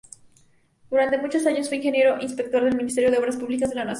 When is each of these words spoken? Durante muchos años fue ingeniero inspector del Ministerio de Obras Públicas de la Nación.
Durante 0.89 1.19
muchos 1.19 1.45
años 1.45 1.67
fue 1.67 1.77
ingeniero 1.77 2.19
inspector 2.19 2.63
del 2.63 2.75
Ministerio 2.75 3.11
de 3.11 3.19
Obras 3.19 3.37
Públicas 3.37 3.69
de 3.69 3.75
la 3.75 3.81
Nación. 3.85 3.89